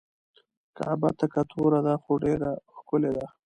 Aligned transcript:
کعبه 0.77 1.09
تکه 1.19 1.41
توره 1.51 1.79
ده 1.85 1.93
خو 2.03 2.13
ډیره 2.23 2.51
ښکلې 2.75 3.11
ده. 3.17 3.25